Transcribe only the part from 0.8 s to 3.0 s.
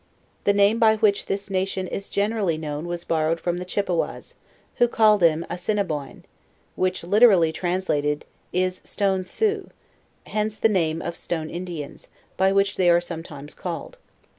which this nation is generally known